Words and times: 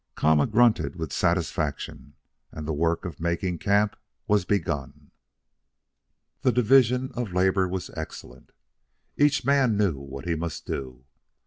Kama 0.15 0.47
grunted 0.47 0.95
with 0.95 1.13
satisfaction, 1.13 2.15
and 2.51 2.67
the 2.67 2.73
work 2.73 3.05
of 3.05 3.19
making 3.19 3.59
camp 3.59 3.95
was 4.27 4.45
begun. 4.45 5.11
The 6.41 6.51
division 6.51 7.11
of 7.13 7.33
labor 7.33 7.67
was 7.67 7.91
excellent. 7.95 8.51
Each 9.15 9.45
knew 9.45 9.99
what 9.99 10.25
he 10.27 10.33
must 10.33 10.65
do. 10.65 11.05